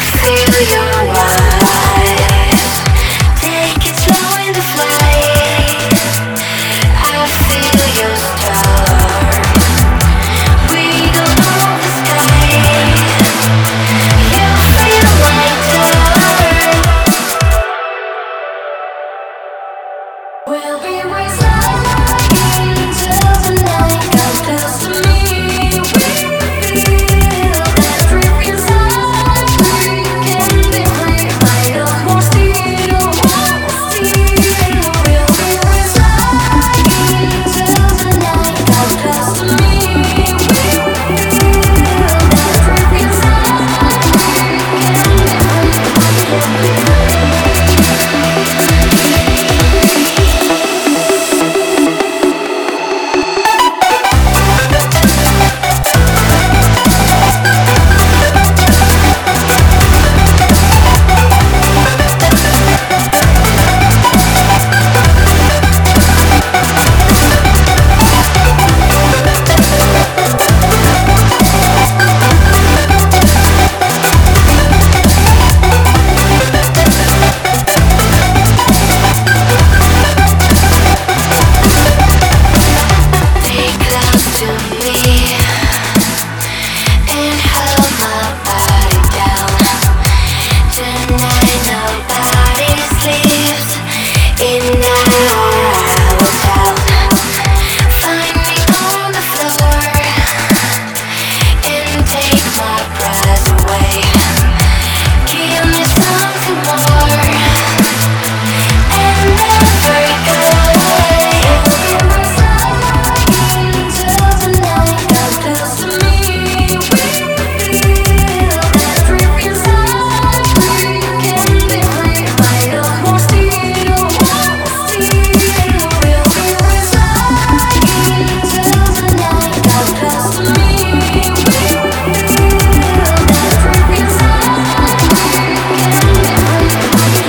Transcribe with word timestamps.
feel 0.00 0.78
you. 0.78 0.83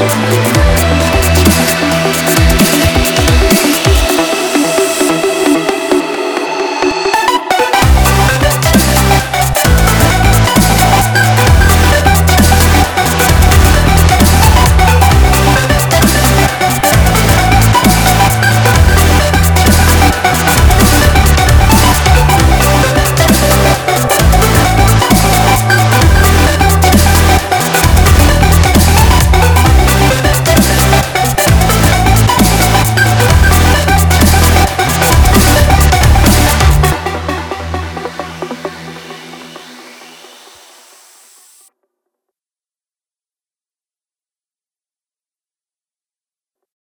Thank 0.07 0.44